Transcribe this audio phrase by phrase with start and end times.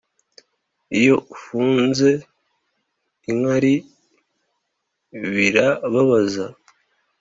[0.99, 2.09] iyo ufunze
[3.31, 3.73] inkari
[5.33, 6.45] bira babaza